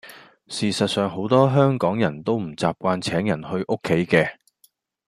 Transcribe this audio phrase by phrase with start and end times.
[0.47, 4.31] 事實上好多香港人都唔習慣請人去屋企嘅